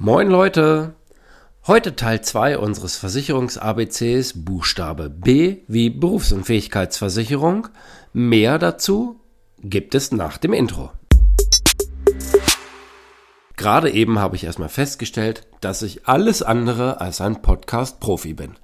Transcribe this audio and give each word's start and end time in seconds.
Moin 0.00 0.28
Leute! 0.28 0.94
Heute 1.66 1.96
Teil 1.96 2.20
2 2.20 2.58
unseres 2.58 2.96
Versicherungs-ABCs 2.98 4.44
Buchstabe 4.44 5.10
B 5.10 5.62
wie 5.66 5.90
Berufsunfähigkeitsversicherung. 5.90 7.66
Mehr 8.12 8.60
dazu 8.60 9.18
gibt 9.58 9.96
es 9.96 10.12
nach 10.12 10.38
dem 10.38 10.52
Intro. 10.52 10.92
Gerade 13.56 13.90
eben 13.90 14.20
habe 14.20 14.36
ich 14.36 14.44
erstmal 14.44 14.68
festgestellt, 14.68 15.48
dass 15.60 15.82
ich 15.82 16.06
alles 16.06 16.44
andere 16.44 17.00
als 17.00 17.20
ein 17.20 17.42
Podcast-Profi 17.42 18.34
bin. 18.34 18.54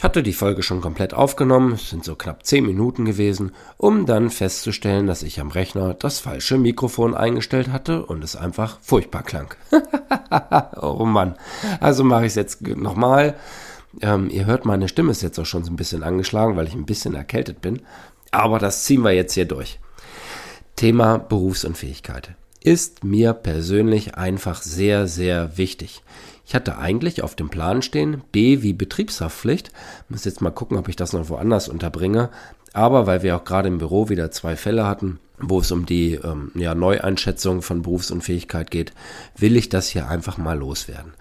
Ich 0.00 0.04
hatte 0.04 0.22
die 0.22 0.32
Folge 0.32 0.62
schon 0.62 0.80
komplett 0.80 1.12
aufgenommen, 1.12 1.72
es 1.74 1.90
sind 1.90 2.06
so 2.06 2.14
knapp 2.14 2.46
10 2.46 2.64
Minuten 2.64 3.04
gewesen, 3.04 3.52
um 3.76 4.06
dann 4.06 4.30
festzustellen, 4.30 5.06
dass 5.06 5.22
ich 5.22 5.40
am 5.40 5.50
Rechner 5.50 5.92
das 5.92 6.20
falsche 6.20 6.56
Mikrofon 6.56 7.14
eingestellt 7.14 7.68
hatte 7.68 8.06
und 8.06 8.24
es 8.24 8.34
einfach 8.34 8.78
furchtbar 8.80 9.22
klang. 9.22 9.54
oh 10.80 11.04
Mann. 11.04 11.34
Also 11.80 12.02
mache 12.02 12.22
ich 12.22 12.28
es 12.28 12.36
jetzt 12.36 12.66
nochmal. 12.66 13.36
Ähm, 14.00 14.30
ihr 14.30 14.46
hört, 14.46 14.64
meine 14.64 14.88
Stimme 14.88 15.10
ist 15.10 15.20
jetzt 15.20 15.38
auch 15.38 15.44
schon 15.44 15.64
so 15.64 15.70
ein 15.70 15.76
bisschen 15.76 16.02
angeschlagen, 16.02 16.56
weil 16.56 16.66
ich 16.66 16.72
ein 16.72 16.86
bisschen 16.86 17.14
erkältet 17.14 17.60
bin. 17.60 17.82
Aber 18.30 18.58
das 18.58 18.84
ziehen 18.84 19.04
wir 19.04 19.12
jetzt 19.12 19.34
hier 19.34 19.44
durch. 19.44 19.80
Thema 20.76 21.18
Berufsunfähigkeit 21.18 22.30
ist 22.62 23.04
mir 23.04 23.32
persönlich 23.32 24.14
einfach 24.16 24.62
sehr, 24.62 25.06
sehr 25.06 25.56
wichtig. 25.56 26.02
Ich 26.50 26.54
hatte 26.56 26.78
eigentlich 26.78 27.22
auf 27.22 27.36
dem 27.36 27.48
Plan 27.48 27.80
stehen, 27.80 28.24
B 28.32 28.60
wie 28.60 28.72
Betriebshaftpflicht. 28.72 29.70
Muss 30.08 30.24
jetzt 30.24 30.40
mal 30.40 30.50
gucken, 30.50 30.78
ob 30.78 30.88
ich 30.88 30.96
das 30.96 31.12
noch 31.12 31.28
woanders 31.28 31.68
unterbringe. 31.68 32.28
Aber 32.72 33.06
weil 33.06 33.22
wir 33.22 33.36
auch 33.36 33.44
gerade 33.44 33.68
im 33.68 33.78
Büro 33.78 34.08
wieder 34.08 34.32
zwei 34.32 34.56
Fälle 34.56 34.84
hatten, 34.84 35.20
wo 35.38 35.60
es 35.60 35.70
um 35.70 35.86
die 35.86 36.14
ähm, 36.14 36.50
ja, 36.56 36.74
Neueinschätzung 36.74 37.62
von 37.62 37.82
Berufsunfähigkeit 37.82 38.72
geht, 38.72 38.92
will 39.36 39.56
ich 39.56 39.68
das 39.68 39.90
hier 39.90 40.08
einfach 40.08 40.38
mal 40.38 40.58
loswerden. 40.58 41.12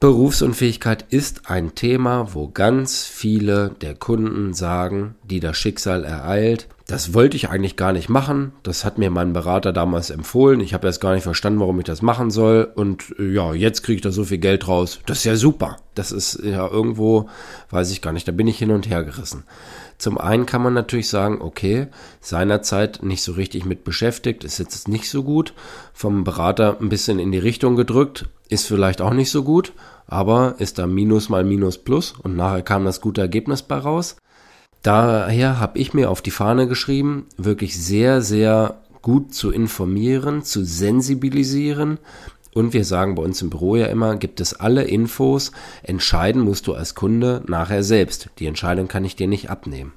Berufsunfähigkeit 0.00 1.04
ist 1.10 1.50
ein 1.50 1.74
Thema, 1.74 2.32
wo 2.32 2.48
ganz 2.48 3.04
viele 3.04 3.72
der 3.82 3.96
Kunden 3.96 4.54
sagen, 4.54 5.14
die 5.24 5.40
das 5.40 5.58
Schicksal 5.58 6.04
ereilt, 6.04 6.68
das 6.88 7.12
wollte 7.12 7.36
ich 7.36 7.50
eigentlich 7.50 7.76
gar 7.76 7.92
nicht 7.92 8.08
machen. 8.08 8.52
Das 8.62 8.82
hat 8.82 8.96
mir 8.96 9.10
mein 9.10 9.34
Berater 9.34 9.74
damals 9.74 10.08
empfohlen. 10.08 10.60
Ich 10.60 10.72
habe 10.72 10.86
erst 10.86 11.02
gar 11.02 11.12
nicht 11.12 11.22
verstanden, 11.22 11.60
warum 11.60 11.78
ich 11.78 11.84
das 11.84 12.00
machen 12.00 12.30
soll. 12.30 12.66
Und 12.74 13.14
äh, 13.18 13.30
ja, 13.30 13.52
jetzt 13.52 13.82
kriege 13.82 13.96
ich 13.96 14.02
da 14.02 14.10
so 14.10 14.24
viel 14.24 14.38
Geld 14.38 14.66
raus. 14.68 14.98
Das 15.04 15.18
ist 15.18 15.24
ja 15.24 15.36
super. 15.36 15.76
Das 15.94 16.12
ist 16.12 16.42
ja 16.42 16.66
irgendwo, 16.66 17.28
weiß 17.68 17.90
ich 17.90 18.00
gar 18.00 18.12
nicht, 18.12 18.26
da 18.26 18.32
bin 18.32 18.48
ich 18.48 18.56
hin 18.56 18.70
und 18.70 18.88
her 18.88 19.04
gerissen. 19.04 19.44
Zum 19.98 20.16
einen 20.16 20.46
kann 20.46 20.62
man 20.62 20.72
natürlich 20.72 21.10
sagen, 21.10 21.42
okay, 21.42 21.88
seinerzeit 22.22 23.02
nicht 23.02 23.22
so 23.22 23.32
richtig 23.32 23.66
mit 23.66 23.84
beschäftigt, 23.84 24.42
ist 24.42 24.58
jetzt 24.58 24.88
nicht 24.88 25.10
so 25.10 25.22
gut. 25.22 25.52
Vom 25.92 26.24
Berater 26.24 26.78
ein 26.80 26.88
bisschen 26.88 27.18
in 27.18 27.32
die 27.32 27.38
Richtung 27.38 27.76
gedrückt, 27.76 28.30
ist 28.48 28.66
vielleicht 28.66 29.02
auch 29.02 29.12
nicht 29.12 29.30
so 29.30 29.42
gut. 29.42 29.74
Aber 30.06 30.54
ist 30.56 30.78
da 30.78 30.86
Minus 30.86 31.28
mal 31.28 31.44
Minus 31.44 31.76
Plus 31.76 32.14
und 32.22 32.34
nachher 32.34 32.62
kam 32.62 32.86
das 32.86 33.02
gute 33.02 33.20
Ergebnis 33.20 33.60
bei 33.60 33.76
raus. 33.76 34.16
Daher 34.82 35.58
habe 35.58 35.78
ich 35.78 35.92
mir 35.92 36.10
auf 36.10 36.22
die 36.22 36.30
Fahne 36.30 36.68
geschrieben, 36.68 37.26
wirklich 37.36 37.78
sehr, 37.78 38.22
sehr 38.22 38.78
gut 39.02 39.34
zu 39.34 39.50
informieren, 39.50 40.42
zu 40.42 40.64
sensibilisieren. 40.64 41.98
Und 42.54 42.72
wir 42.72 42.84
sagen 42.84 43.14
bei 43.14 43.22
uns 43.22 43.42
im 43.42 43.50
Büro 43.50 43.76
ja 43.76 43.86
immer, 43.86 44.16
gibt 44.16 44.40
es 44.40 44.54
alle 44.54 44.84
Infos, 44.84 45.52
entscheiden 45.82 46.42
musst 46.42 46.66
du 46.66 46.74
als 46.74 46.94
Kunde 46.94 47.42
nachher 47.46 47.82
selbst. 47.82 48.30
Die 48.38 48.46
Entscheidung 48.46 48.88
kann 48.88 49.04
ich 49.04 49.16
dir 49.16 49.28
nicht 49.28 49.50
abnehmen. 49.50 49.92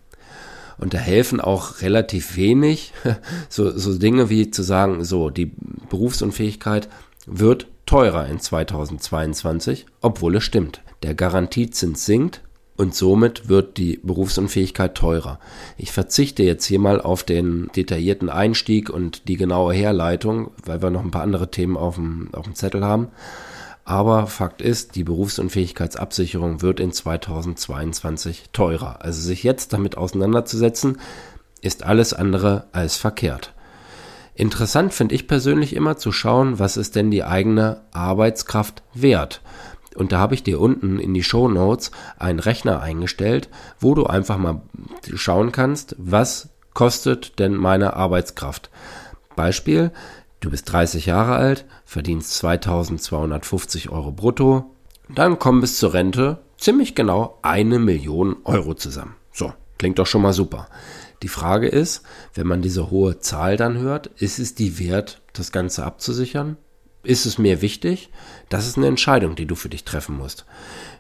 Und 0.78 0.94
da 0.94 0.98
helfen 0.98 1.40
auch 1.40 1.82
relativ 1.82 2.36
wenig 2.36 2.94
so, 3.50 3.70
so 3.78 3.98
Dinge 3.98 4.30
wie 4.30 4.50
zu 4.50 4.64
sagen, 4.64 5.04
so, 5.04 5.30
die 5.30 5.52
Berufsunfähigkeit 5.90 6.90
wird 7.28 7.68
teurer 7.86 8.28
in 8.28 8.40
2022, 8.40 9.86
obwohl 10.02 10.38
es 10.38 10.44
stimmt. 10.44 10.82
Der 11.04 11.14
Garantiezins 11.14 12.06
sinkt, 12.06 12.42
und 12.78 12.96
somit 12.96 13.50
wird 13.50 13.78
die 13.78 14.00
Berufsunfähigkeit 14.02 14.96
teurer. 14.96 15.40
Ich 15.78 15.92
verzichte 15.92 16.44
jetzt 16.44 16.66
hier 16.66 16.80
mal 16.80 17.00
auf 17.00 17.24
den 17.24 17.70
detaillierten 17.76 18.30
Einstieg 18.30 18.90
und 18.90 19.28
die 19.28 19.38
genaue 19.38 19.74
Herleitung, 19.74 20.52
weil 20.66 20.82
wir 20.82 20.90
noch 20.90 21.04
ein 21.04 21.12
paar 21.12 21.22
andere 21.22 21.52
Themen 21.52 21.78
auf 21.78 21.96
dem, 21.96 22.30
auf 22.34 22.46
dem 22.46 22.56
Zettel 22.56 22.84
haben. 22.84 23.10
Aber 23.84 24.28
Fakt 24.28 24.62
ist, 24.62 24.96
die 24.96 25.04
Berufsunfähigkeitsabsicherung 25.04 26.62
wird 26.62 26.80
in 26.80 26.92
2022 26.92 28.46
teurer. 28.54 29.02
Also 29.02 29.22
sich 29.22 29.44
jetzt 29.44 29.74
damit 29.74 29.98
auseinanderzusetzen, 29.98 30.98
ist 31.62 31.84
alles 31.84 32.14
andere 32.14 32.66
als 32.72 32.96
verkehrt. 32.96 33.54
Interessant 34.34 34.94
finde 34.94 35.14
ich 35.14 35.28
persönlich 35.28 35.76
immer 35.76 35.98
zu 35.98 36.12
schauen, 36.12 36.58
was 36.58 36.78
ist 36.78 36.96
denn 36.96 37.12
die 37.12 37.24
eigene 37.24 37.82
Arbeitskraft 37.92 38.82
wert. 38.94 39.42
Und 39.96 40.12
da 40.12 40.20
habe 40.20 40.36
ich 40.36 40.44
dir 40.44 40.60
unten 40.60 41.00
in 41.00 41.14
die 41.14 41.24
Show 41.24 41.48
Notes 41.48 41.92
einen 42.18 42.40
Rechner 42.40 42.82
eingestellt, 42.82 43.50
wo 43.80 43.94
du 43.94 44.06
einfach 44.06 44.38
mal 44.38 44.62
schauen 45.14 45.52
kannst, 45.52 45.96
was 45.98 46.50
kostet 46.74 47.40
denn 47.40 47.56
meine 47.56 47.96
Arbeitskraft. 47.96 48.70
Beispiel, 49.36 49.92
du 50.40 50.50
bist 50.50 50.72
30 50.72 51.06
Jahre 51.06 51.36
alt, 51.36 51.66
verdienst 51.86 52.34
2250 52.36 53.90
Euro 53.90 54.12
brutto, 54.12 54.72
dann 55.10 55.40
kommen 55.40 55.62
bis 55.62 55.78
zur 55.78 55.94
Rente 55.94 56.40
ziemlich 56.58 56.96
genau 56.96 57.40
eine 57.42 57.80
Million 57.80 58.38
Euro 58.46 58.74
zusammen. 58.74 59.16
So, 59.34 59.54
klingt 59.78 60.00
doch 60.00 60.08
schon 60.08 60.22
mal 60.22 60.34
super. 60.34 60.68
Die 61.24 61.28
Frage 61.28 61.68
ist, 61.68 62.04
wenn 62.34 62.48
man 62.48 62.62
diese 62.62 62.90
hohe 62.90 63.20
Zahl 63.20 63.58
dann 63.58 63.78
hört, 63.78 64.08
ist 64.08 64.40
es 64.40 64.56
die 64.56 64.80
wert, 64.80 65.22
das 65.34 65.52
Ganze 65.52 65.86
abzusichern? 65.86 66.58
Ist 67.04 67.26
es 67.26 67.38
mir 67.38 67.62
wichtig? 67.62 68.10
Das 68.50 68.68
ist 68.68 68.78
eine 68.78 68.88
Entscheidung, 68.88 69.36
die 69.36 69.48
du 69.48 69.56
für 69.56 69.70
dich 69.70 69.84
treffen 69.84 70.18
musst. 70.18 70.46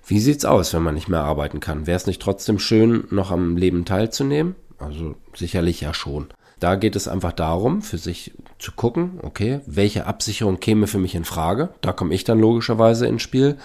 Wie 0.05 0.19
sieht's 0.19 0.45
aus, 0.45 0.73
wenn 0.73 0.81
man 0.81 0.95
nicht 0.95 1.09
mehr 1.09 1.21
arbeiten 1.21 1.59
kann? 1.59 1.85
Wäre 1.85 1.97
es 1.97 2.07
nicht 2.07 2.21
trotzdem 2.21 2.57
schön, 2.57 3.05
noch 3.11 3.29
am 3.29 3.55
Leben 3.55 3.85
teilzunehmen? 3.85 4.55
Also 4.79 5.15
sicherlich 5.35 5.81
ja 5.81 5.93
schon. 5.93 6.27
Da 6.59 6.75
geht 6.75 6.95
es 6.95 7.07
einfach 7.07 7.33
darum, 7.33 7.81
für 7.81 7.97
sich 7.97 8.33
zu 8.59 8.71
gucken, 8.71 9.19
okay, 9.23 9.61
welche 9.65 10.05
Absicherung 10.05 10.59
käme 10.59 10.85
für 10.85 10.99
mich 10.99 11.15
in 11.15 11.25
Frage. 11.25 11.69
Da 11.81 11.91
komme 11.91 12.13
ich 12.13 12.23
dann 12.23 12.39
logischerweise 12.39 13.07
ins 13.07 13.23
Spiel, 13.23 13.57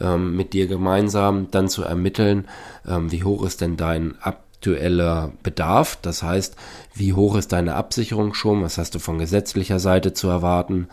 ähm, 0.00 0.36
mit 0.36 0.52
dir 0.52 0.66
gemeinsam 0.66 1.48
dann 1.52 1.68
zu 1.68 1.82
ermitteln, 1.84 2.48
ähm, 2.88 3.12
wie 3.12 3.22
hoch 3.22 3.44
ist 3.44 3.60
denn 3.60 3.76
dein 3.76 4.16
aktueller 4.20 5.30
Bedarf. 5.44 5.98
Das 6.02 6.24
heißt, 6.24 6.56
wie 6.94 7.12
hoch 7.12 7.36
ist 7.36 7.52
deine 7.52 7.76
Absicherung 7.76 8.34
schon? 8.34 8.62
Was 8.62 8.78
hast 8.78 8.96
du 8.96 8.98
von 8.98 9.18
gesetzlicher 9.18 9.78
Seite 9.78 10.12
zu 10.12 10.28
erwarten? 10.28 10.88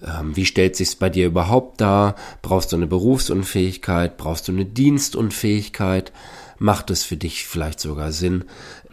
Ähm, 0.00 0.36
wie 0.36 0.46
stellt 0.46 0.76
sich's 0.76 0.96
bei 0.96 1.10
dir 1.10 1.26
überhaupt 1.26 1.80
dar? 1.80 2.14
Brauchst 2.40 2.72
du 2.72 2.76
eine 2.76 2.86
Berufsunfähigkeit? 2.86 4.16
Brauchst 4.16 4.48
du 4.48 4.52
eine 4.52 4.64
Dienstunfähigkeit? 4.64 6.12
Macht 6.58 6.90
es 6.90 7.04
für 7.04 7.16
dich 7.16 7.46
vielleicht 7.46 7.80
sogar 7.80 8.12
Sinn, 8.12 8.44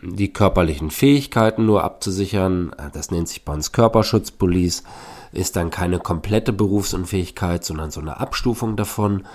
die 0.02 0.34
körperlichen 0.34 0.92
Fähigkeiten 0.92 1.66
nur 1.66 1.84
abzusichern? 1.84 2.74
Äh, 2.78 2.90
das 2.92 3.12
nennt 3.12 3.28
sich 3.28 3.46
bei 3.46 3.54
uns 3.54 3.72
Körperschutzpolice. 3.72 4.84
Ist 5.32 5.56
dann 5.56 5.70
keine 5.70 6.00
komplette 6.00 6.52
Berufsunfähigkeit, 6.52 7.64
sondern 7.64 7.92
so 7.92 8.02
eine 8.02 8.20
Abstufung 8.20 8.76
davon 8.76 9.26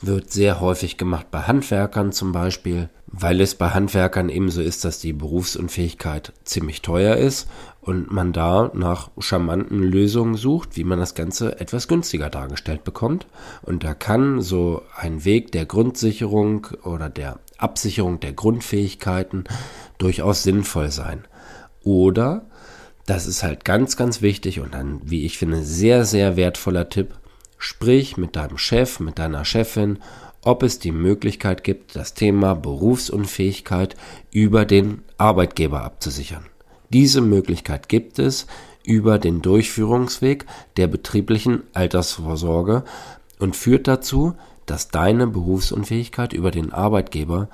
wird 0.00 0.30
sehr 0.30 0.60
häufig 0.60 0.96
gemacht 0.96 1.30
bei 1.30 1.42
Handwerkern 1.42 2.12
zum 2.12 2.32
Beispiel, 2.32 2.90
weil 3.06 3.40
es 3.40 3.54
bei 3.54 3.70
Handwerkern 3.70 4.28
eben 4.28 4.50
so 4.50 4.60
ist, 4.60 4.84
dass 4.84 4.98
die 4.98 5.12
Berufsunfähigkeit 5.12 6.32
ziemlich 6.44 6.82
teuer 6.82 7.16
ist 7.16 7.48
und 7.80 8.10
man 8.10 8.32
da 8.32 8.70
nach 8.74 9.10
charmanten 9.18 9.82
Lösungen 9.82 10.34
sucht, 10.34 10.76
wie 10.76 10.84
man 10.84 10.98
das 10.98 11.14
Ganze 11.14 11.60
etwas 11.60 11.88
günstiger 11.88 12.30
dargestellt 12.30 12.84
bekommt. 12.84 13.26
Und 13.62 13.84
da 13.84 13.94
kann 13.94 14.40
so 14.40 14.82
ein 14.96 15.24
Weg 15.24 15.52
der 15.52 15.66
Grundsicherung 15.66 16.66
oder 16.82 17.08
der 17.08 17.38
Absicherung 17.58 18.20
der 18.20 18.32
Grundfähigkeiten 18.32 19.44
durchaus 19.98 20.42
sinnvoll 20.42 20.90
sein. 20.90 21.24
Oder, 21.84 22.46
das 23.06 23.26
ist 23.26 23.44
halt 23.44 23.64
ganz, 23.64 23.96
ganz 23.96 24.20
wichtig 24.20 24.60
und 24.60 24.74
ein, 24.74 25.00
wie 25.04 25.24
ich 25.24 25.38
finde, 25.38 25.62
sehr, 25.62 26.04
sehr 26.04 26.36
wertvoller 26.36 26.88
Tipp, 26.88 27.14
Sprich 27.68 28.16
mit 28.16 28.36
deinem 28.36 28.58
Chef, 28.58 29.00
mit 29.00 29.18
deiner 29.18 29.44
Chefin, 29.44 29.98
ob 30.40 30.62
es 30.62 30.78
die 30.78 30.92
Möglichkeit 30.92 31.64
gibt, 31.64 31.96
das 31.96 32.14
Thema 32.14 32.54
Berufsunfähigkeit 32.54 33.96
über 34.30 34.64
den 34.64 35.02
Arbeitgeber 35.18 35.82
abzusichern. 35.82 36.46
Diese 36.90 37.20
Möglichkeit 37.20 37.88
gibt 37.88 38.20
es 38.20 38.46
über 38.84 39.18
den 39.18 39.42
Durchführungsweg 39.42 40.46
der 40.76 40.86
betrieblichen 40.86 41.64
Altersvorsorge 41.72 42.84
und 43.40 43.56
führt 43.56 43.88
dazu, 43.88 44.36
dass 44.66 44.90
deine 44.90 45.26
Berufsunfähigkeit 45.26 46.34
über 46.34 46.52
den 46.52 46.72
Arbeitgeber 46.72 47.48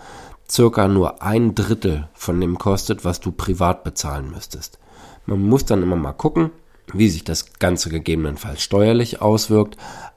circa 0.46 0.88
nur 0.88 1.22
ein 1.22 1.54
Drittel 1.54 2.10
von 2.12 2.38
dem 2.38 2.58
kostet, 2.58 3.06
was 3.06 3.20
du 3.20 3.32
privat 3.32 3.82
bezahlen 3.82 4.30
müsstest. 4.30 4.78
Man 5.24 5.40
muss 5.40 5.64
dann 5.64 5.82
immer 5.82 5.96
mal 5.96 6.12
gucken, 6.12 6.50
wie 6.92 7.08
sich 7.08 7.24
das 7.24 7.54
Ganze 7.58 7.90
gegebenenfalls 7.90 8.62
steuerlich 8.62 9.20
auswirkt. 9.22 9.76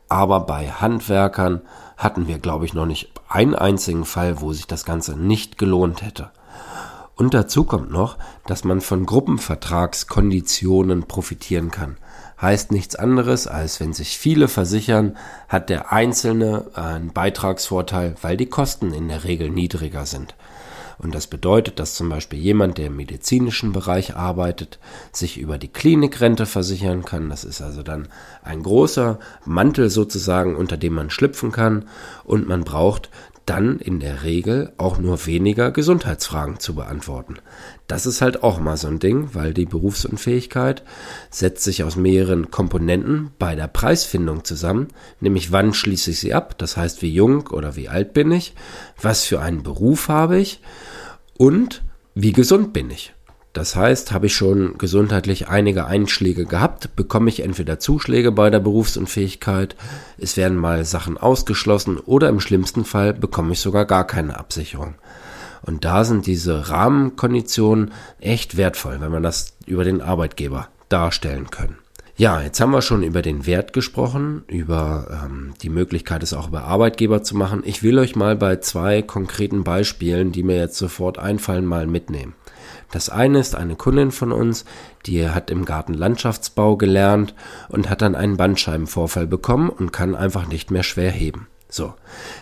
Aber 0.09 0.41
bei 0.41 0.69
Handwerkern 0.69 1.61
hatten 1.97 2.27
wir, 2.27 2.39
glaube 2.39 2.65
ich, 2.65 2.73
noch 2.73 2.85
nicht 2.85 3.11
einen 3.27 3.55
einzigen 3.55 4.05
Fall, 4.05 4.41
wo 4.41 4.53
sich 4.53 4.67
das 4.67 4.85
Ganze 4.85 5.17
nicht 5.17 5.57
gelohnt 5.57 6.01
hätte. 6.01 6.31
Und 7.15 7.33
dazu 7.33 7.63
kommt 7.63 7.91
noch, 7.91 8.17
dass 8.45 8.63
man 8.65 8.81
von 8.81 9.05
Gruppenvertragskonditionen 9.05 11.03
profitieren 11.03 11.71
kann. 11.71 11.97
Heißt 12.41 12.73
nichts 12.73 12.95
anderes, 12.97 13.47
als 13.47 13.79
wenn 13.79 13.93
sich 13.93 14.17
viele 14.17 14.49
versichern, 14.49 15.15
hat 15.47 15.69
der 15.69 15.93
Einzelne 15.93 16.65
einen 16.73 17.13
Beitragsvorteil, 17.13 18.15
weil 18.21 18.35
die 18.35 18.47
Kosten 18.47 18.93
in 18.93 19.07
der 19.07 19.23
Regel 19.23 19.49
niedriger 19.49 20.05
sind. 20.05 20.35
Und 20.97 21.13
das 21.13 21.27
bedeutet, 21.27 21.79
dass 21.79 21.95
zum 21.95 22.09
Beispiel 22.09 22.39
jemand, 22.39 22.77
der 22.77 22.87
im 22.87 22.95
medizinischen 22.95 23.73
Bereich 23.73 24.15
arbeitet, 24.15 24.79
sich 25.11 25.37
über 25.37 25.57
die 25.57 25.67
Klinikrente 25.67 26.45
versichern 26.45 27.03
kann. 27.03 27.29
Das 27.29 27.43
ist 27.43 27.61
also 27.61 27.83
dann 27.83 28.07
ein 28.43 28.63
großer 28.63 29.19
Mantel 29.45 29.89
sozusagen, 29.89 30.55
unter 30.55 30.77
dem 30.77 30.93
man 30.93 31.09
schlüpfen 31.09 31.51
kann. 31.51 31.87
Und 32.23 32.47
man 32.47 32.63
braucht 32.63 33.09
dann 33.45 33.79
in 33.79 33.99
der 33.99 34.23
Regel 34.23 34.73
auch 34.77 34.97
nur 34.97 35.25
weniger 35.25 35.71
Gesundheitsfragen 35.71 36.59
zu 36.59 36.75
beantworten. 36.75 37.35
Das 37.87 38.05
ist 38.05 38.21
halt 38.21 38.43
auch 38.43 38.59
mal 38.59 38.77
so 38.77 38.87
ein 38.87 38.99
Ding, 38.99 39.29
weil 39.33 39.53
die 39.53 39.65
Berufsunfähigkeit 39.65 40.83
setzt 41.29 41.63
sich 41.63 41.83
aus 41.83 41.95
mehreren 41.95 42.51
Komponenten 42.51 43.31
bei 43.37 43.55
der 43.55 43.67
Preisfindung 43.67 44.43
zusammen, 44.43 44.87
nämlich 45.19 45.51
wann 45.51 45.73
schließe 45.73 46.11
ich 46.11 46.19
sie 46.19 46.33
ab, 46.33 46.57
das 46.57 46.77
heißt 46.77 47.01
wie 47.01 47.13
jung 47.13 47.47
oder 47.47 47.75
wie 47.75 47.89
alt 47.89 48.13
bin 48.13 48.31
ich, 48.31 48.53
was 49.01 49.25
für 49.25 49.41
einen 49.41 49.63
Beruf 49.63 50.07
habe 50.07 50.37
ich 50.37 50.61
und 51.37 51.83
wie 52.13 52.33
gesund 52.33 52.73
bin 52.73 52.89
ich. 52.89 53.14
Das 53.55 53.77
heißt, 53.77 54.11
habe 54.11 54.25
ich 54.25 54.35
schon 54.35 54.77
gesundheitlich 54.77 55.47
einige 55.47 55.85
Einschläge 55.85 56.43
gehabt, 56.43 56.93
bekomme 56.97 57.29
ich 57.29 57.41
entweder 57.41 57.79
Zuschläge 57.79 58.33
bei 58.33 58.49
der 58.49 58.59
Berufsunfähigkeit, 58.59 59.77
es 60.17 60.35
werden 60.35 60.57
mal 60.57 60.83
Sachen 60.83 61.17
ausgeschlossen 61.17 61.97
oder 61.97 62.27
im 62.27 62.41
schlimmsten 62.41 62.83
Fall 62.83 63.13
bekomme 63.13 63.53
ich 63.53 63.61
sogar 63.61 63.85
gar 63.85 64.05
keine 64.05 64.37
Absicherung. 64.37 64.95
Und 65.61 65.85
da 65.85 66.03
sind 66.03 66.27
diese 66.27 66.67
Rahmenkonditionen 66.69 67.93
echt 68.19 68.57
wertvoll, 68.57 68.97
wenn 68.99 69.11
man 69.11 69.23
das 69.23 69.53
über 69.65 69.85
den 69.85 70.01
Arbeitgeber 70.01 70.67
darstellen 70.89 71.49
können. 71.49 71.77
Ja, 72.17 72.41
jetzt 72.41 72.59
haben 72.59 72.71
wir 72.71 72.81
schon 72.81 73.03
über 73.03 73.21
den 73.21 73.45
Wert 73.45 73.71
gesprochen, 73.71 74.43
über 74.47 75.23
ähm, 75.25 75.53
die 75.61 75.69
Möglichkeit, 75.69 76.23
es 76.23 76.33
auch 76.33 76.49
über 76.49 76.63
Arbeitgeber 76.65 77.23
zu 77.23 77.37
machen. 77.37 77.63
Ich 77.65 77.83
will 77.83 77.99
euch 77.99 78.17
mal 78.17 78.35
bei 78.35 78.57
zwei 78.57 79.01
konkreten 79.01 79.63
Beispielen, 79.63 80.33
die 80.33 80.43
mir 80.43 80.57
jetzt 80.57 80.77
sofort 80.77 81.19
einfallen, 81.19 81.65
mal 81.65 81.87
mitnehmen. 81.87 82.33
Das 82.91 83.09
eine 83.09 83.39
ist 83.39 83.55
eine 83.55 83.75
Kundin 83.75 84.11
von 84.11 84.31
uns, 84.31 84.65
die 85.05 85.27
hat 85.29 85.49
im 85.49 85.65
Garten 85.65 85.93
Landschaftsbau 85.93 86.77
gelernt 86.77 87.33
und 87.69 87.89
hat 87.89 88.01
dann 88.01 88.15
einen 88.15 88.37
Bandscheibenvorfall 88.37 89.27
bekommen 89.27 89.69
und 89.69 89.91
kann 89.91 90.15
einfach 90.15 90.47
nicht 90.47 90.71
mehr 90.71 90.83
schwer 90.83 91.11
heben. 91.11 91.47
So, 91.69 91.93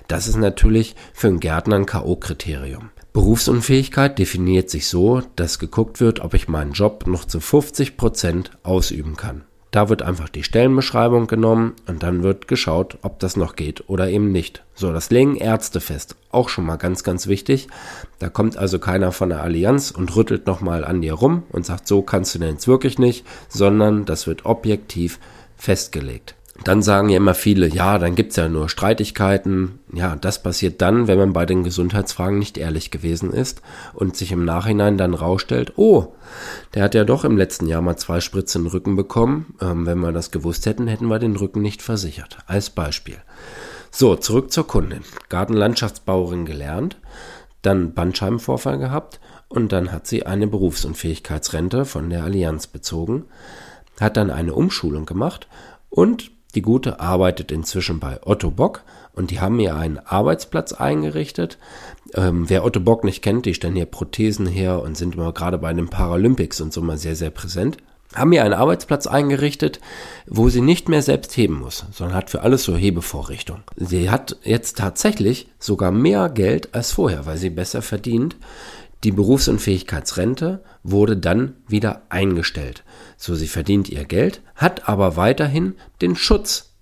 das 0.07 0.27
ist 0.27 0.37
natürlich 0.37 0.95
für 1.13 1.27
einen 1.27 1.39
Gärtner 1.39 1.77
ein 1.77 1.85
K.O.-Kriterium. 1.85 2.89
Berufsunfähigkeit 3.13 4.17
definiert 4.17 4.69
sich 4.69 4.87
so, 4.87 5.21
dass 5.35 5.59
geguckt 5.59 5.99
wird, 5.99 6.19
ob 6.19 6.33
ich 6.33 6.47
meinen 6.47 6.73
Job 6.73 7.05
noch 7.07 7.25
zu 7.25 7.39
50 7.39 7.95
Prozent 7.95 8.51
ausüben 8.63 9.15
kann. 9.15 9.43
Da 9.73 9.89
wird 9.89 10.03
einfach 10.03 10.29
die 10.29 10.43
Stellenbeschreibung 10.43 11.25
genommen 11.25 11.73
und 11.87 12.03
dann 12.03 12.21
wird 12.21 12.47
geschaut, 12.47 12.99
ob 13.01 13.17
das 13.17 13.35
noch 13.35 13.55
geht 13.55 13.89
oder 13.89 14.07
eben 14.07 14.31
nicht. 14.31 14.63
So, 14.75 14.93
das 14.93 15.09
legen 15.09 15.35
Ärzte 15.35 15.81
fest. 15.81 16.15
Auch 16.29 16.47
schon 16.49 16.67
mal 16.67 16.75
ganz, 16.75 17.03
ganz 17.03 17.25
wichtig. 17.25 17.69
Da 18.19 18.29
kommt 18.29 18.55
also 18.55 18.77
keiner 18.77 19.11
von 19.11 19.29
der 19.29 19.41
Allianz 19.41 19.89
und 19.89 20.15
rüttelt 20.15 20.45
nochmal 20.45 20.85
an 20.85 21.01
dir 21.01 21.15
rum 21.15 21.41
und 21.49 21.65
sagt, 21.65 21.87
so 21.87 22.03
kannst 22.03 22.35
du 22.35 22.39
denn 22.39 22.51
jetzt 22.53 22.67
wirklich 22.67 22.99
nicht, 22.99 23.25
sondern 23.49 24.05
das 24.05 24.27
wird 24.27 24.45
objektiv 24.45 25.19
festgelegt. 25.57 26.35
Dann 26.63 26.83
sagen 26.83 27.09
ja 27.09 27.17
immer 27.17 27.33
viele, 27.33 27.67
ja, 27.67 27.97
dann 27.97 28.13
gibt's 28.13 28.35
ja 28.35 28.47
nur 28.47 28.69
Streitigkeiten. 28.69 29.79
Ja, 29.91 30.15
das 30.15 30.43
passiert 30.43 30.81
dann, 30.81 31.07
wenn 31.07 31.17
man 31.17 31.33
bei 31.33 31.47
den 31.47 31.63
Gesundheitsfragen 31.63 32.37
nicht 32.37 32.59
ehrlich 32.59 32.91
gewesen 32.91 33.33
ist 33.33 33.61
und 33.93 34.15
sich 34.15 34.31
im 34.31 34.45
Nachhinein 34.45 34.97
dann 34.97 35.15
rausstellt, 35.15 35.73
oh, 35.77 36.13
der 36.75 36.83
hat 36.83 36.93
ja 36.93 37.05
doch 37.05 37.25
im 37.25 37.37
letzten 37.37 37.67
Jahr 37.67 37.81
mal 37.81 37.97
zwei 37.97 38.21
Spritzen 38.21 38.61
in 38.61 38.65
den 38.65 38.71
Rücken 38.71 38.95
bekommen. 38.95 39.55
Ähm, 39.61 39.87
wenn 39.87 39.99
wir 39.99 40.11
das 40.11 40.29
gewusst 40.29 40.67
hätten, 40.67 40.87
hätten 40.87 41.07
wir 41.07 41.19
den 41.19 41.35
Rücken 41.35 41.61
nicht 41.61 41.81
versichert. 41.81 42.37
Als 42.45 42.69
Beispiel. 42.69 43.17
So, 43.89 44.15
zurück 44.15 44.51
zur 44.51 44.67
Kundin. 44.67 45.01
Gartenlandschaftsbauerin 45.29 46.45
gelernt, 46.45 46.97
dann 47.63 47.93
Bandscheibenvorfall 47.93 48.77
gehabt 48.77 49.19
und 49.49 49.71
dann 49.71 49.91
hat 49.91 50.07
sie 50.07 50.25
eine 50.25 50.47
Berufsunfähigkeitsrente 50.47 51.85
von 51.85 52.09
der 52.09 52.23
Allianz 52.23 52.67
bezogen, 52.67 53.25
hat 53.99 54.17
dann 54.17 54.31
eine 54.31 54.53
Umschulung 54.53 55.05
gemacht 55.05 55.47
und 55.89 56.31
die 56.55 56.61
Gute 56.61 56.99
arbeitet 56.99 57.51
inzwischen 57.51 57.99
bei 57.99 58.19
Otto 58.23 58.51
Bock 58.51 58.83
und 59.13 59.31
die 59.31 59.39
haben 59.39 59.59
ihr 59.59 59.75
einen 59.75 59.99
Arbeitsplatz 59.99 60.73
eingerichtet. 60.73 61.57
Ähm, 62.13 62.49
wer 62.49 62.63
Otto 62.63 62.79
Bock 62.79 63.03
nicht 63.03 63.21
kennt, 63.21 63.45
die 63.45 63.53
stellen 63.53 63.75
hier 63.75 63.85
Prothesen 63.85 64.45
her 64.45 64.81
und 64.81 64.97
sind 64.97 65.15
immer 65.15 65.33
gerade 65.33 65.57
bei 65.57 65.73
den 65.73 65.89
Paralympics 65.89 66.61
und 66.61 66.73
so 66.73 66.81
mal 66.81 66.97
sehr, 66.97 67.15
sehr 67.15 67.31
präsent. 67.31 67.77
Haben 68.15 68.33
ihr 68.33 68.43
einen 68.43 68.53
Arbeitsplatz 68.53 69.07
eingerichtet, 69.07 69.79
wo 70.27 70.49
sie 70.49 70.61
nicht 70.61 70.87
mehr 70.87 71.01
selbst 71.01 71.35
heben 71.35 71.59
muss, 71.59 71.85
sondern 71.91 72.15
hat 72.15 72.29
für 72.29 72.41
alles 72.41 72.63
so 72.63 72.75
Hebevorrichtung. 72.75 73.61
Sie 73.75 74.11
hat 74.11 74.37
jetzt 74.43 74.77
tatsächlich 74.77 75.47
sogar 75.57 75.91
mehr 75.91 76.29
Geld 76.29 76.75
als 76.75 76.91
vorher, 76.91 77.25
weil 77.25 77.37
sie 77.37 77.49
besser 77.49 77.81
verdient. 77.81 78.35
Die 79.03 79.11
Berufsunfähigkeitsrente 79.11 80.63
wurde 80.81 81.17
dann 81.17 81.55
wieder 81.67 82.03
eingestellt. 82.07 82.83
So 83.17 83.35
sie 83.35 83.49
verdient 83.49 83.89
ihr 83.89 84.05
Geld, 84.05 84.41
hat 84.55 84.87
aber 84.87 85.17
weiterhin 85.17 85.75
den 86.01 86.15
Schutz. 86.15 86.73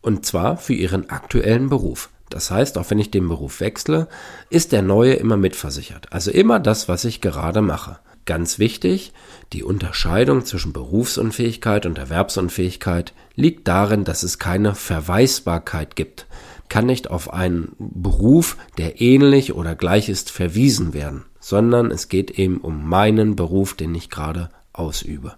Und 0.00 0.24
zwar 0.24 0.56
für 0.56 0.72
ihren 0.72 1.10
aktuellen 1.10 1.68
Beruf. 1.68 2.08
Das 2.30 2.50
heißt, 2.50 2.78
auch 2.78 2.90
wenn 2.90 2.98
ich 2.98 3.10
den 3.10 3.28
Beruf 3.28 3.60
wechsle, 3.60 4.08
ist 4.48 4.72
der 4.72 4.80
neue 4.80 5.12
immer 5.12 5.36
mitversichert. 5.36 6.10
Also 6.10 6.30
immer 6.30 6.58
das, 6.58 6.88
was 6.88 7.04
ich 7.04 7.20
gerade 7.20 7.60
mache. 7.60 7.98
Ganz 8.24 8.58
wichtig, 8.58 9.12
die 9.52 9.62
Unterscheidung 9.62 10.46
zwischen 10.46 10.72
Berufsunfähigkeit 10.72 11.84
und 11.84 11.98
Erwerbsunfähigkeit 11.98 13.12
liegt 13.34 13.68
darin, 13.68 14.04
dass 14.04 14.22
es 14.22 14.38
keine 14.38 14.74
Verweisbarkeit 14.74 15.96
gibt. 15.96 16.26
Kann 16.70 16.86
nicht 16.86 17.10
auf 17.10 17.30
einen 17.30 17.76
Beruf, 17.78 18.56
der 18.78 19.02
ähnlich 19.02 19.52
oder 19.52 19.74
gleich 19.74 20.08
ist, 20.08 20.30
verwiesen 20.30 20.94
werden 20.94 21.24
sondern 21.42 21.90
es 21.90 22.08
geht 22.08 22.30
eben 22.30 22.58
um 22.58 22.88
meinen 22.88 23.36
Beruf, 23.36 23.74
den 23.74 23.94
ich 23.94 24.08
gerade 24.08 24.48
ausübe. 24.72 25.34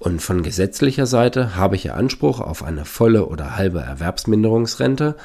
Und 0.00 0.20
von 0.20 0.42
gesetzlicher 0.42 1.06
Seite 1.06 1.56
habe 1.56 1.76
ich 1.76 1.84
ja 1.84 1.94
Anspruch 1.94 2.40
auf 2.40 2.62
eine 2.62 2.84
volle 2.84 3.26
oder 3.26 3.56
halbe 3.56 3.80
Erwerbsminderungsrente, 3.80 5.16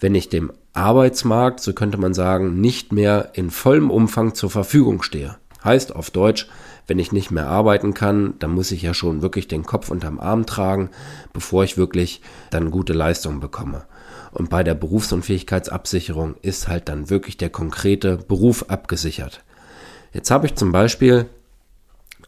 wenn 0.00 0.14
ich 0.14 0.28
dem 0.28 0.52
Arbeitsmarkt, 0.72 1.60
so 1.60 1.72
könnte 1.72 1.98
man 1.98 2.12
sagen, 2.12 2.60
nicht 2.60 2.92
mehr 2.92 3.30
in 3.34 3.50
vollem 3.50 3.90
Umfang 3.90 4.34
zur 4.34 4.50
Verfügung 4.50 5.02
stehe. 5.02 5.36
Heißt 5.62 5.94
auf 5.94 6.10
Deutsch, 6.10 6.48
wenn 6.86 6.98
ich 6.98 7.12
nicht 7.12 7.30
mehr 7.30 7.46
arbeiten 7.46 7.94
kann, 7.94 8.34
dann 8.40 8.50
muss 8.50 8.72
ich 8.72 8.82
ja 8.82 8.94
schon 8.94 9.22
wirklich 9.22 9.46
den 9.46 9.64
Kopf 9.64 9.90
unterm 9.90 10.18
Arm 10.18 10.46
tragen, 10.46 10.90
bevor 11.32 11.62
ich 11.62 11.76
wirklich 11.76 12.20
dann 12.50 12.70
gute 12.70 12.94
Leistungen 12.94 13.40
bekomme. 13.40 13.84
Und 14.32 14.50
bei 14.50 14.62
der 14.62 14.74
Berufsunfähigkeitsabsicherung 14.74 16.36
ist 16.42 16.68
halt 16.68 16.88
dann 16.88 17.10
wirklich 17.10 17.36
der 17.36 17.50
konkrete 17.50 18.16
Beruf 18.16 18.66
abgesichert. 18.68 19.42
Jetzt 20.12 20.30
habe 20.30 20.46
ich 20.46 20.54
zum 20.54 20.72
Beispiel 20.72 21.26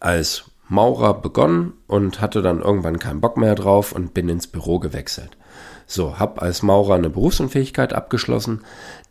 als 0.01 0.45
Maurer 0.69 1.21
begonnen 1.21 1.75
und 1.87 2.21
hatte 2.21 2.43
dann 2.43 2.61
irgendwann 2.61 2.99
keinen 2.99 3.21
Bock 3.21 3.37
mehr 3.37 3.55
drauf 3.55 3.93
und 3.93 4.15
bin 4.15 4.29
ins 4.29 4.47
Büro 4.47 4.79
gewechselt. 4.79 5.37
So, 5.87 6.19
habe 6.19 6.41
als 6.41 6.63
Maurer 6.63 6.95
eine 6.95 7.11
Berufsunfähigkeit 7.11 7.93
abgeschlossen. 7.93 8.63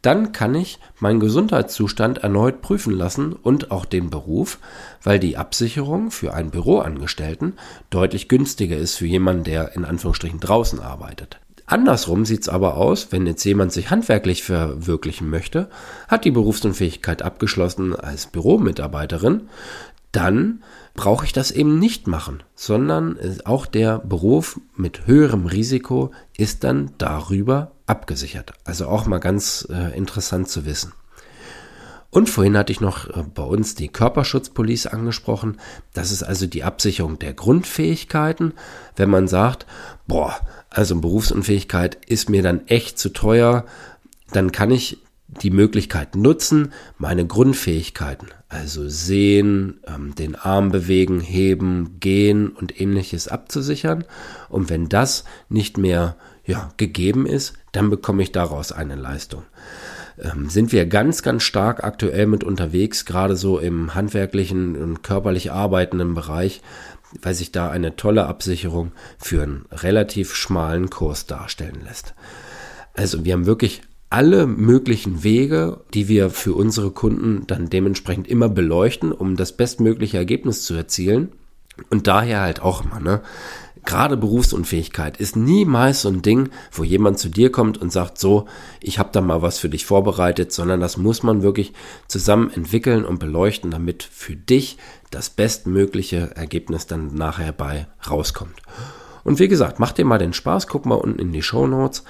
Dann 0.02 0.32
kann 0.32 0.56
ich 0.56 0.80
meinen 1.00 1.20
Gesundheitszustand 1.20 2.20
erneut 2.20 2.62
prüfen 2.62 2.94
lassen 2.94 3.34
und 3.34 3.70
auch 3.70 3.86
den 3.86 4.10
Beruf, 4.10 4.58
weil 5.04 5.20
die 5.20 5.38
Absicherung 5.38 6.10
für 6.10 6.34
einen 6.34 6.50
Büroangestellten 6.50 7.54
deutlich 7.92 8.28
günstiger 8.30 8.78
ist 8.78 8.96
für 8.96 9.06
jemanden, 9.06 9.44
der 9.44 9.76
in 9.76 9.86
Anführungsstrichen 9.86 10.40
draußen 10.40 10.80
arbeitet. 10.80 11.40
Andersrum 11.72 12.26
sieht's 12.26 12.50
aber 12.50 12.76
aus, 12.76 13.14
wenn 13.14 13.26
jetzt 13.26 13.46
jemand 13.46 13.72
sich 13.72 13.90
handwerklich 13.90 14.44
verwirklichen 14.44 15.30
möchte, 15.30 15.70
hat 16.10 16.26
die 16.26 16.32
Berufsunfähigkeit 16.32 17.22
abgeschlossen 17.22 17.96
als 17.96 18.28
Büromitarbeiterin, 18.28 19.48
dann 20.12 20.64
brauche 20.96 21.24
ich 21.24 21.32
das 21.32 21.50
eben 21.50 21.80
nicht 21.80 22.08
machen, 22.08 22.44
sondern 22.56 23.18
auch 23.46 23.66
der 23.66 24.00
Beruf 24.00 24.60
mit 24.76 25.08
höherem 25.08 25.46
Risiko 25.46 26.12
ist 26.36 26.66
dann 26.66 26.92
darüber 26.98 27.72
abgesichert. 27.86 28.52
Also 28.66 28.88
auch 28.88 29.06
mal 29.06 29.20
ganz 29.20 29.66
äh, 29.72 29.98
interessant 29.98 30.50
zu 30.50 30.66
wissen. 30.66 30.92
Und 32.10 32.30
vorhin 32.30 32.58
hatte 32.58 32.74
ich 32.74 32.82
noch 32.82 33.08
äh, 33.08 33.24
bei 33.34 33.44
uns 33.44 33.76
die 33.76 33.88
Körperschutzpolice 33.88 34.92
angesprochen. 34.92 35.58
Das 35.94 36.12
ist 36.12 36.24
also 36.24 36.46
die 36.46 36.66
Absicherung 36.66 37.18
der 37.18 37.34
Grundfähigkeiten. 37.34 38.54
Wenn 38.98 39.10
man 39.10 39.30
sagt, 39.30 39.66
boah, 40.08 40.36
also 40.72 41.00
Berufsunfähigkeit 41.00 41.98
ist 42.08 42.30
mir 42.30 42.42
dann 42.42 42.68
echt 42.68 42.98
zu 42.98 43.10
teuer, 43.10 43.66
dann 44.32 44.52
kann 44.52 44.72
ich 44.72 44.98
die 45.28 45.52
Möglichkeit 45.52 46.16
nutzen, 46.16 46.74
meine 46.98 47.26
Grundfähigkeiten, 47.26 48.30
also 48.50 48.88
sehen, 48.88 49.80
ähm, 49.88 50.16
den 50.16 50.36
Arm 50.36 50.72
bewegen, 50.72 51.20
heben, 51.20 52.00
gehen 52.00 52.50
und 52.50 52.80
ähnliches 52.82 53.28
abzusichern. 53.28 54.04
Und 54.50 54.70
wenn 54.70 54.90
das 54.90 55.24
nicht 55.48 55.78
mehr 55.78 56.16
ja, 56.46 56.72
gegeben 56.78 57.26
ist, 57.26 57.54
dann 57.72 57.90
bekomme 57.90 58.24
ich 58.24 58.32
daraus 58.32 58.72
eine 58.72 58.96
Leistung. 58.96 59.44
ähm, 60.22 60.50
sind 60.50 60.72
wir 60.72 60.86
ganz, 60.86 61.24
ganz 61.24 61.44
stark 61.44 61.84
aktuell 61.84 62.28
mit 62.28 62.44
unterwegs, 62.44 63.06
gerade 63.06 63.36
so 63.36 63.60
im 63.60 63.96
handwerklichen 63.96 64.76
und 64.76 65.04
körperlich 65.04 65.52
arbeitenden 65.52 66.14
Bereich, 66.14 66.62
weil 67.22 67.34
sich 67.34 67.52
da 67.52 67.70
eine 67.70 67.96
tolle 67.96 68.26
Absicherung 68.26 68.92
für 69.18 69.44
einen 69.44 69.66
relativ 69.72 70.36
schmalen 70.36 70.90
Kurs 70.90 71.26
darstellen 71.26 71.82
lässt. 71.84 72.14
Also 72.94 73.26
wir 73.26 73.34
haben 73.34 73.46
wirklich 73.46 73.82
alle 74.10 74.46
möglichen 74.46 75.24
Wege, 75.24 75.82
die 75.94 76.10
wir 76.10 76.30
für 76.30 76.54
unsere 76.54 76.92
Kunden 76.92 77.48
dann 77.48 77.70
dementsprechend 77.70 78.28
immer 78.28 78.50
beleuchten, 78.50 79.14
um 79.14 79.38
das 79.38 79.56
bestmögliche 79.56 80.18
Ergebnis 80.18 80.66
zu 80.66 80.74
erzielen. 80.74 81.32
Und 81.90 82.08
daher 82.08 82.42
halt 82.42 82.62
auch 82.62 82.84
immer, 82.84 83.00
ne? 83.00 83.22
Gerade 83.84 84.16
Berufsunfähigkeit 84.16 85.18
ist 85.18 85.36
niemals 85.36 86.04
so 86.04 86.10
ein 86.10 86.22
Ding, 86.22 86.50
wo 86.72 86.84
jemand 86.84 87.18
zu 87.18 87.30
dir 87.30 87.52
kommt 87.52 87.80
und 87.80 87.92
sagt, 87.92 88.20
so, 88.20 88.46
ich 88.80 89.00
habe 89.00 89.10
da 89.12 89.22
mal 89.22 89.42
was 89.42 89.58
für 89.58 89.70
dich 89.70 89.88
vorbereitet, 89.88 90.52
sondern 90.52 90.80
das 90.80 90.98
muss 90.98 91.24
man 91.24 91.42
wirklich 91.42 91.74
zusammen 92.08 92.52
entwickeln 92.52 93.04
und 93.06 93.20
beleuchten, 93.20 93.72
damit 93.72 94.04
für 94.04 94.36
dich 94.36 94.78
das 95.10 95.32
bestmögliche 95.32 96.36
Ergebnis 96.36 96.86
dann 96.86 97.16
nachher 97.16 97.54
bei 97.54 97.88
rauskommt. 98.08 98.62
Und 99.24 99.40
wie 99.40 99.48
gesagt, 99.48 99.80
mach 99.80 99.92
dir 99.92 100.06
mal 100.06 100.20
den 100.20 100.34
Spaß, 100.34 100.68
guck 100.68 100.86
mal 100.86 100.96
unten 100.96 101.20
in 101.20 101.32
die 101.32 101.44
Show 101.44 101.66
Notes 101.66 102.04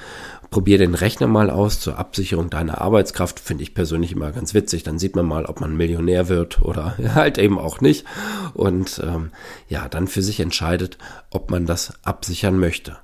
Probier 0.52 0.78
den 0.78 0.96
Rechner 0.96 1.28
mal 1.28 1.50
aus 1.50 1.80
zur 1.80 1.98
Absicherung 1.98 2.50
deiner 2.50 2.82
Arbeitskraft. 2.82 3.40
Finde 3.40 3.64
ich 3.64 3.74
persönlich 3.74 4.12
immer 4.12 4.34
ganz 4.34 4.54
witzig. 4.54 4.84
Dann 4.84 5.00
sieht 5.00 5.16
man 5.16 5.26
mal, 5.26 5.46
ob 5.46 5.62
man 5.62 5.78
Millionär 5.78 6.28
wird 6.28 6.62
oder 6.62 6.98
halt 7.16 7.38
eben 7.38 7.58
auch 7.58 7.80
nicht. 7.80 8.06
Und 8.54 9.02
ähm, 9.02 9.32
ja, 9.70 9.88
dann 9.88 10.10
für 10.10 10.22
sich 10.22 10.42
entscheidet, 10.42 10.98
ob 11.30 11.52
man 11.52 11.66
das 11.66 11.94
absichern 12.04 12.60
möchte. 12.60 12.98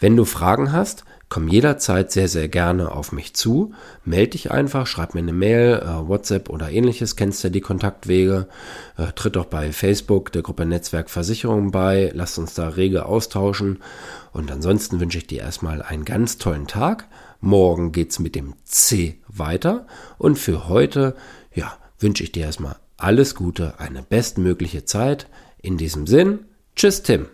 Wenn 0.00 0.16
du 0.16 0.24
Fragen 0.24 0.72
hast, 0.72 1.04
komm 1.28 1.48
jederzeit 1.48 2.12
sehr, 2.12 2.28
sehr 2.28 2.48
gerne 2.48 2.92
auf 2.92 3.12
mich 3.12 3.34
zu. 3.34 3.74
Meld 4.04 4.34
dich 4.34 4.50
einfach, 4.50 4.86
schreib 4.86 5.14
mir 5.14 5.20
eine 5.20 5.32
Mail, 5.32 5.82
äh, 5.82 6.08
WhatsApp 6.08 6.48
oder 6.48 6.70
ähnliches, 6.70 7.16
kennst 7.16 7.42
ja 7.44 7.50
die 7.50 7.60
Kontaktwege. 7.60 8.48
Äh, 8.96 9.12
tritt 9.14 9.36
doch 9.36 9.46
bei 9.46 9.72
Facebook 9.72 10.32
der 10.32 10.42
Gruppe 10.42 10.66
Netzwerk 10.66 11.10
Versicherung 11.10 11.70
bei. 11.70 12.10
Lass 12.14 12.38
uns 12.38 12.54
da 12.54 12.68
rege 12.68 13.06
austauschen. 13.06 13.82
Und 14.32 14.50
ansonsten 14.50 15.00
wünsche 15.00 15.18
ich 15.18 15.26
dir 15.26 15.40
erstmal 15.40 15.82
einen 15.82 16.04
ganz 16.04 16.38
tollen 16.38 16.66
Tag. 16.66 17.08
Morgen 17.40 17.92
geht's 17.92 18.18
mit 18.18 18.34
dem 18.34 18.54
C 18.64 19.20
weiter. 19.28 19.86
Und 20.18 20.38
für 20.38 20.68
heute, 20.68 21.14
ja, 21.52 21.76
wünsche 21.98 22.22
ich 22.22 22.32
dir 22.32 22.44
erstmal 22.44 22.76
alles 22.96 23.34
Gute, 23.34 23.78
eine 23.78 24.02
bestmögliche 24.02 24.84
Zeit. 24.84 25.26
In 25.60 25.78
diesem 25.78 26.06
Sinn, 26.06 26.46
tschüss 26.76 27.02
Tim. 27.02 27.26